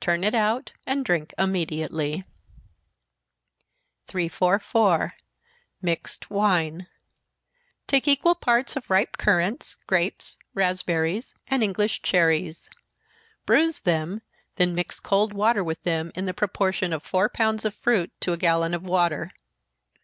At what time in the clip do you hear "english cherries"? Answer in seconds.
11.64-12.70